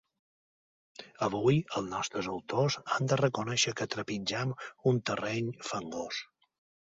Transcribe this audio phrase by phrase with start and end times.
[1.25, 4.57] Avui els nostres autors han de reconèixer que trepitgem
[4.93, 6.23] un terreny fangós.